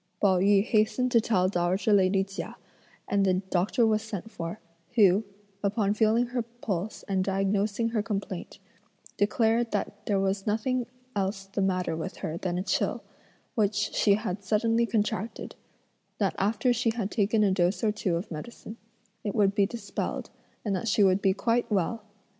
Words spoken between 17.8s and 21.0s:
or two of medicine, it would be dispelled, and that